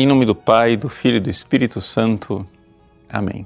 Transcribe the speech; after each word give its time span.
Em 0.00 0.06
nome 0.06 0.24
do 0.24 0.32
Pai, 0.32 0.76
do 0.76 0.88
Filho 0.88 1.16
e 1.16 1.20
do 1.20 1.28
Espírito 1.28 1.80
Santo. 1.80 2.46
Amém. 3.08 3.44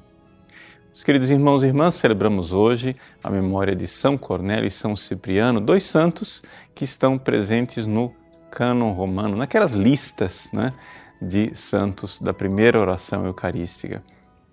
Os 0.92 1.02
queridos 1.02 1.30
irmãos 1.30 1.62
e 1.62 1.66
irmãs, 1.68 1.94
celebramos 1.94 2.52
hoje 2.52 2.94
a 3.24 3.30
memória 3.30 3.74
de 3.74 3.86
São 3.86 4.18
Cornélio 4.18 4.66
e 4.66 4.70
São 4.70 4.94
Cipriano, 4.94 5.62
dois 5.62 5.82
santos 5.82 6.42
que 6.74 6.84
estão 6.84 7.16
presentes 7.16 7.86
no 7.86 8.14
cânon 8.50 8.92
romano, 8.92 9.34
naquelas 9.34 9.72
listas 9.72 10.50
né, 10.52 10.74
de 11.22 11.54
santos 11.54 12.20
da 12.20 12.34
primeira 12.34 12.78
oração 12.78 13.24
eucarística. 13.24 14.04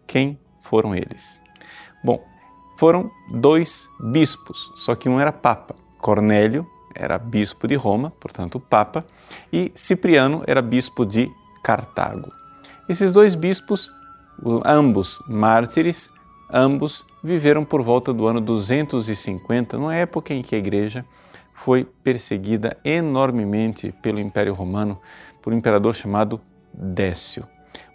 Quem 0.07 0.39
foram 0.61 0.95
eles? 0.95 1.37
Bom, 2.01 2.25
foram 2.77 3.11
dois 3.29 3.89
bispos, 3.99 4.71
só 4.77 4.95
que 4.95 5.09
um 5.09 5.19
era 5.19 5.33
papa. 5.33 5.75
Cornélio 5.97 6.65
era 6.95 7.19
bispo 7.19 7.67
de 7.67 7.75
Roma, 7.75 8.09
portanto 8.21 8.57
papa, 8.57 9.05
e 9.51 9.69
Cipriano 9.75 10.45
era 10.47 10.61
bispo 10.61 11.05
de 11.05 11.29
Cartago. 11.63 12.31
Esses 12.87 13.11
dois 13.11 13.35
bispos, 13.35 13.91
ambos 14.65 15.21
mártires, 15.27 16.11
ambos 16.51 17.05
viveram 17.23 17.63
por 17.63 17.81
volta 17.81 18.13
do 18.13 18.27
ano 18.27 18.41
250, 18.41 19.77
numa 19.77 19.95
época 19.95 20.33
em 20.33 20.41
que 20.41 20.55
a 20.55 20.57
igreja 20.57 21.05
foi 21.53 21.83
perseguida 21.83 22.77
enormemente 22.83 23.93
pelo 24.01 24.19
Império 24.19 24.53
Romano 24.53 24.99
por 25.41 25.53
um 25.53 25.57
imperador 25.57 25.93
chamado 25.93 26.41
Décio. 26.73 27.45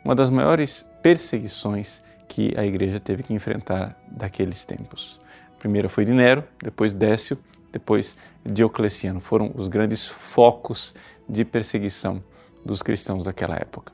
Uma 0.05 0.15
das 0.15 0.31
maiores 0.31 0.87
perseguições 1.03 2.03
que 2.29 2.53
a 2.57 2.65
igreja 2.65 3.01
teve 3.01 3.23
que 3.23 3.33
enfrentar 3.33 3.99
daqueles 4.07 4.65
tempos. 4.65 5.19
A 5.57 5.59
primeira 5.59 5.89
foi 5.89 6.05
de 6.05 6.13
Nero, 6.13 6.45
depois 6.63 6.93
Décio, 6.93 7.39
depois 7.73 8.17
Diocleciano. 8.45 9.21
Foram 9.21 9.51
os 9.55 9.67
grandes 9.67 10.07
focos 10.07 10.95
de 11.29 11.45
perseguição 11.45 12.23
dos 12.65 12.83
cristãos 12.83 13.25
daquela 13.25 13.57
época. 13.57 13.93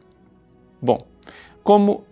Bom, 0.80 0.98
como 1.62 2.04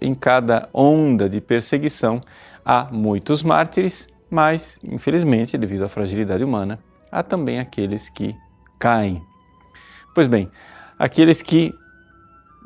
em 0.00 0.14
cada 0.14 0.68
onda 0.72 1.28
de 1.28 1.40
perseguição 1.40 2.20
há 2.64 2.88
muitos 2.90 3.42
mártires, 3.42 4.08
mas, 4.30 4.78
infelizmente, 4.82 5.56
devido 5.56 5.84
à 5.84 5.88
fragilidade 5.88 6.44
humana, 6.44 6.78
há 7.10 7.22
também 7.22 7.58
aqueles 7.58 8.08
que 8.08 8.36
caem. 8.78 9.22
Pois 10.14 10.26
bem, 10.26 10.50
aqueles 10.98 11.42
que 11.42 11.72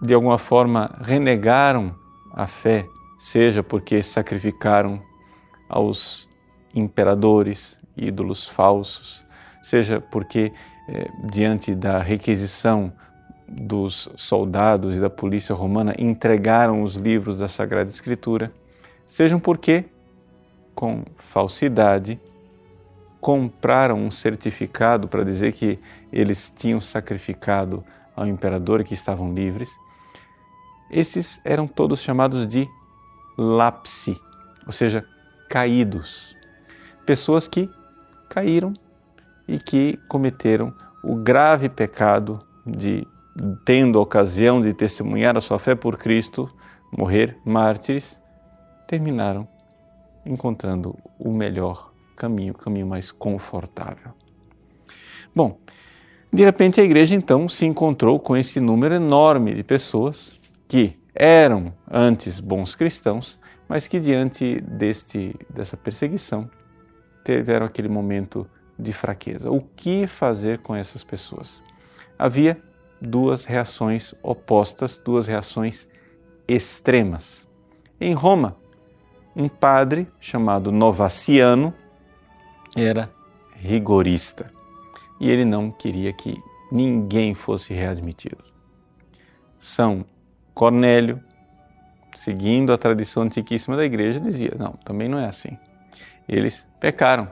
de 0.03 0.15
alguma 0.15 0.39
forma 0.39 0.97
renegaram 1.03 1.95
a 2.33 2.47
fé, 2.47 2.87
seja 3.19 3.63
porque 3.63 4.03
sacrificaram 4.03 5.03
aos 5.69 6.29
imperadores, 6.75 7.79
ídolos 7.97 8.49
falsos, 8.49 9.23
seja 9.63 10.01
porque, 10.01 10.53
eh, 10.89 11.11
diante 11.31 11.75
da 11.75 11.99
requisição 11.99 12.93
dos 13.51 14.09
soldados 14.17 14.97
e 14.97 15.01
da 15.01 15.11
polícia 15.11 15.55
romana 15.55 15.93
entregaram 15.99 16.83
os 16.83 16.95
livros 16.95 17.39
da 17.39 17.49
Sagrada 17.49 17.91
Escritura, 17.91 18.53
sejam 19.05 19.41
porque, 19.41 19.85
com 20.73 21.03
falsidade, 21.17 22.21
compraram 23.21 23.99
um 23.99 24.11
certificado 24.11 25.09
para 25.09 25.25
dizer 25.25 25.53
que 25.53 25.81
eles 26.13 26.53
tinham 26.55 26.81
sacrificado 26.81 27.85
ao 28.15 28.27
imperador 28.27 28.81
e 28.81 28.85
que 28.85 28.95
estavam 28.95 29.35
livres. 29.35 29.77
Esses 30.89 31.41
eram 31.45 31.67
todos 31.67 32.01
chamados 32.01 32.47
de 32.47 32.69
lapsi, 33.37 34.17
ou 34.65 34.73
seja, 34.73 35.05
caídos. 35.49 36.37
Pessoas 37.05 37.49
que 37.49 37.69
caíram 38.29 38.75
e 39.47 39.59
que 39.59 39.99
cometeram 40.09 40.73
o 41.03 41.17
grave 41.17 41.69
pecado 41.69 42.39
de 42.65 43.07
tendo 43.65 43.99
a 43.99 44.03
ocasião 44.03 44.61
de 44.61 44.73
testemunhar 44.75 45.37
a 45.37 45.41
sua 45.41 45.59
fé 45.59 45.75
por 45.75 45.97
Cristo, 45.97 46.49
morrer 46.97 47.37
mártires, 47.45 48.21
terminaram 48.87 49.49
encontrando 50.25 50.97
o 51.19 51.33
melhor 51.33 51.93
caminho, 52.17 52.53
o 52.53 52.59
caminho 52.59 52.87
mais 52.87 53.11
confortável. 53.11 54.13
Bom, 55.35 55.59
de 56.33 56.45
repente 56.45 56.81
a 56.81 56.85
igreja 56.85 57.15
então 57.15 57.49
se 57.49 57.65
encontrou 57.65 58.19
com 58.19 58.37
esse 58.37 58.61
número 58.61 58.95
enorme 58.95 59.55
de 59.55 59.63
pessoas 59.63 60.39
que 60.69 60.99
eram 61.15 61.73
antes 61.91 62.41
bons 62.41 62.75
cristãos, 62.75 63.39
mas 63.69 63.87
que 63.87 63.99
diante 63.99 64.61
deste 64.61 65.35
dessa 65.49 65.77
perseguição 65.77 66.51
tiveram 67.25 67.67
aquele 67.67 67.89
momento 67.89 68.47
de 68.79 68.93
fraqueza. 68.93 69.51
O 69.51 69.61
que 69.61 70.07
fazer 70.07 70.61
com 70.61 70.75
essas 70.75 71.05
pessoas? 71.05 71.63
Havia 72.19 72.61
duas 73.01 73.45
reações 73.45 74.15
opostas, 74.23 74.99
duas 74.99 75.27
reações 75.27 75.89
extremas. 76.47 77.47
Em 78.01 78.13
Roma, 78.13 78.57
um 79.35 79.49
padre 79.49 80.09
chamado 80.21 80.73
Novaciano 80.73 81.73
era 82.77 83.11
rigorista 83.55 84.47
e 85.21 85.31
ele 85.31 85.45
não 85.45 85.71
queria 85.71 86.13
que 86.13 86.43
ninguém 86.73 87.35
fosse 87.35 87.75
readmitido. 87.75 88.43
São 89.59 90.05
Cornélio, 90.55 91.23
seguindo 92.17 92.73
a 92.73 92.79
tradição 92.79 93.23
antiquíssima 93.23 93.77
da 93.77 93.85
igreja, 93.85 94.19
dizia: 94.19 94.55
não, 94.59 94.73
também 94.85 95.09
não 95.09 95.19
é 95.19 95.27
assim. 95.27 95.57
Eles 96.29 96.67
pecaram, 96.79 97.29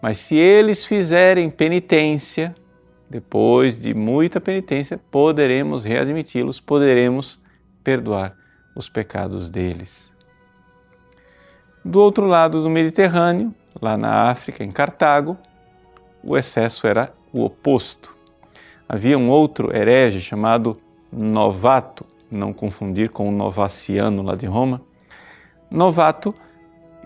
mas 0.00 0.18
se 0.18 0.34
eles 0.34 0.86
fizerem 0.86 1.50
penitência, 1.50 2.54
depois 3.08 3.78
de 3.78 3.94
muita 3.94 4.40
penitência, 4.40 4.98
poderemos 5.10 5.84
readmiti-los, 5.84 6.60
poderemos 6.60 7.40
perdoar 7.82 8.36
os 8.74 8.88
pecados 8.88 9.48
deles. 9.48 10.12
Do 11.84 12.00
outro 12.00 12.26
lado 12.26 12.62
do 12.62 12.68
Mediterrâneo, 12.68 13.54
lá 13.80 13.96
na 13.96 14.28
África, 14.28 14.64
em 14.64 14.70
Cartago, 14.70 15.38
o 16.22 16.36
excesso 16.36 16.86
era 16.86 17.12
o 17.32 17.44
oposto. 17.44 18.14
Havia 18.88 19.16
um 19.16 19.30
outro 19.30 19.74
herege 19.74 20.20
chamado 20.20 20.76
Novato, 21.12 22.04
não 22.28 22.52
confundir 22.52 23.10
com 23.10 23.28
o 23.28 23.32
Novaciano 23.32 24.22
lá 24.22 24.34
de 24.34 24.46
Roma. 24.46 24.82
Novato 25.70 26.34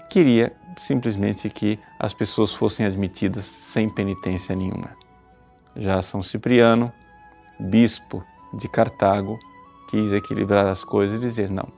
queria 0.09 0.53
simplesmente 0.77 1.51
que 1.51 1.79
as 1.99 2.15
pessoas 2.15 2.55
fossem 2.55 2.87
admitidas 2.87 3.45
sem 3.45 3.89
penitência 3.89 4.57
nenhuma. 4.57 5.00
Já 5.81 6.03
São 6.03 6.23
Cipriano, 6.23 6.93
bispo 7.59 8.23
de 8.53 8.69
Cartago, 8.69 9.39
quis 9.89 10.13
equilibrar 10.13 10.67
as 10.67 10.85
coisas 10.85 11.17
e 11.17 11.21
dizer: 11.21 11.51
não, 11.51 11.69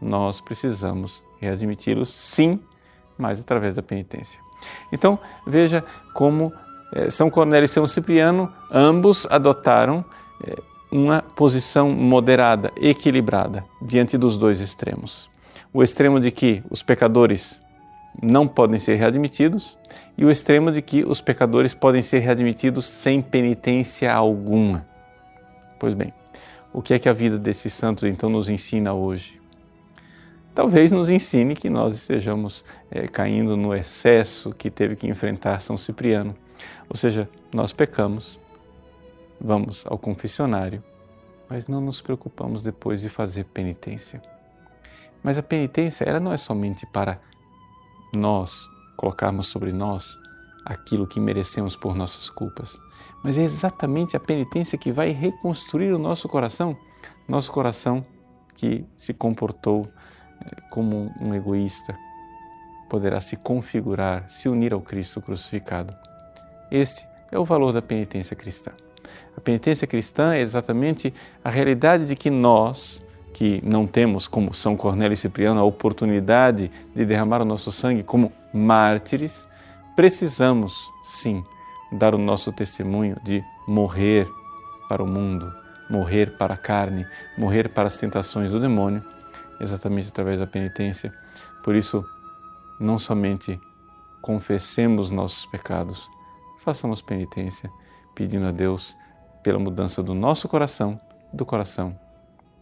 nós 0.00 0.40
precisamos 0.40 1.22
readmiti-los 1.40 2.12
sim, 2.12 2.60
mas 3.16 3.38
através 3.38 3.76
da 3.76 3.82
penitência. 3.82 4.40
Então, 4.92 5.16
veja 5.46 5.84
como 6.12 6.52
eh, 6.92 7.08
São 7.08 7.30
Cornélio 7.30 7.66
e 7.66 7.68
São 7.68 7.86
Cipriano, 7.86 8.52
ambos 8.68 9.28
adotaram 9.30 10.04
eh, 10.44 10.56
uma 10.90 11.22
posição 11.22 11.88
moderada, 11.88 12.72
equilibrada, 12.76 13.64
diante 13.80 14.18
dos 14.18 14.36
dois 14.36 14.60
extremos. 14.60 15.30
O 15.72 15.84
extremo 15.84 16.18
de 16.18 16.32
que 16.32 16.64
os 16.68 16.82
pecadores 16.82 17.61
não 18.20 18.46
podem 18.46 18.78
ser 18.78 18.96
readmitidos 18.96 19.78
e 20.18 20.24
o 20.24 20.30
extremo 20.30 20.70
de 20.70 20.82
que 20.82 21.04
os 21.04 21.20
pecadores 21.20 21.74
podem 21.74 22.02
ser 22.02 22.20
readmitidos 22.20 22.84
sem 22.84 23.22
penitência 23.22 24.12
alguma. 24.12 24.86
Pois 25.78 25.94
bem, 25.94 26.12
o 26.72 26.82
que 26.82 26.94
é 26.94 26.98
que 26.98 27.08
a 27.08 27.12
vida 27.12 27.38
desses 27.38 27.72
santos 27.72 28.04
então 28.04 28.28
nos 28.28 28.48
ensina 28.48 28.92
hoje? 28.92 29.40
Talvez 30.54 30.92
nos 30.92 31.08
ensine 31.08 31.56
que 31.56 31.70
nós 31.70 31.94
estejamos 31.94 32.62
é, 32.90 33.08
caindo 33.08 33.56
no 33.56 33.74
excesso 33.74 34.52
que 34.52 34.70
teve 34.70 34.96
que 34.96 35.08
enfrentar 35.08 35.60
São 35.60 35.78
Cipriano. 35.78 36.36
Ou 36.90 36.96
seja, 36.96 37.28
nós 37.54 37.72
pecamos, 37.72 38.38
vamos 39.40 39.84
ao 39.86 39.96
confessionário, 39.96 40.84
mas 41.48 41.66
não 41.66 41.80
nos 41.80 42.02
preocupamos 42.02 42.62
depois 42.62 43.00
de 43.00 43.08
fazer 43.08 43.44
penitência. 43.44 44.22
Mas 45.22 45.38
a 45.38 45.42
penitência, 45.42 46.04
ela 46.04 46.20
não 46.20 46.32
é 46.32 46.36
somente 46.36 46.84
para 46.84 47.18
nós 48.12 48.68
colocarmos 48.96 49.46
sobre 49.46 49.72
nós 49.72 50.18
aquilo 50.64 51.06
que 51.06 51.18
merecemos 51.18 51.76
por 51.76 51.94
nossas 51.94 52.30
culpas, 52.30 52.78
mas 53.22 53.38
é 53.38 53.42
exatamente 53.42 54.16
a 54.16 54.20
penitência 54.20 54.78
que 54.78 54.92
vai 54.92 55.10
reconstruir 55.10 55.92
o 55.92 55.98
nosso 55.98 56.28
coração, 56.28 56.76
nosso 57.28 57.50
coração 57.50 58.04
que 58.54 58.84
se 58.96 59.12
comportou 59.12 59.88
eh, 60.40 60.60
como 60.70 61.12
um 61.20 61.34
egoísta, 61.34 61.98
poderá 62.88 63.20
se 63.20 63.36
configurar, 63.36 64.28
se 64.28 64.48
unir 64.48 64.72
ao 64.72 64.80
Cristo 64.80 65.20
crucificado. 65.20 65.96
Este 66.70 67.06
é 67.30 67.38
o 67.38 67.44
valor 67.44 67.72
da 67.72 67.82
penitência 67.82 68.36
cristã. 68.36 68.70
A 69.36 69.40
penitência 69.40 69.86
cristã 69.86 70.34
é 70.34 70.40
exatamente 70.40 71.12
a 71.42 71.50
realidade 71.50 72.04
de 72.04 72.14
que 72.14 72.30
nós, 72.30 73.01
que 73.32 73.62
não 73.64 73.86
temos, 73.86 74.28
como 74.28 74.54
São 74.54 74.76
Cornélio 74.76 75.14
e 75.14 75.16
Cipriano, 75.16 75.60
a 75.60 75.64
oportunidade 75.64 76.70
de 76.94 77.04
derramar 77.04 77.40
o 77.40 77.44
nosso 77.44 77.72
sangue 77.72 78.02
como 78.02 78.32
mártires, 78.52 79.46
precisamos, 79.96 80.90
sim, 81.02 81.42
dar 81.90 82.14
o 82.14 82.18
nosso 82.18 82.52
testemunho 82.52 83.16
de 83.24 83.42
morrer 83.66 84.28
para 84.88 85.02
o 85.02 85.06
mundo, 85.06 85.52
morrer 85.88 86.36
para 86.36 86.54
a 86.54 86.56
carne, 86.56 87.06
morrer 87.36 87.68
para 87.68 87.88
as 87.88 87.98
tentações 87.98 88.52
do 88.52 88.60
demônio, 88.60 89.02
exatamente 89.60 90.08
através 90.08 90.38
da 90.38 90.46
penitência. 90.46 91.12
Por 91.64 91.74
isso, 91.74 92.04
não 92.78 92.98
somente 92.98 93.58
confessemos 94.20 95.10
nossos 95.10 95.46
pecados, 95.46 96.08
façamos 96.60 97.00
penitência, 97.00 97.70
pedindo 98.14 98.46
a 98.46 98.52
Deus 98.52 98.94
pela 99.42 99.58
mudança 99.58 100.02
do 100.02 100.14
nosso 100.14 100.48
coração, 100.48 101.00
do 101.32 101.44
coração 101.44 101.98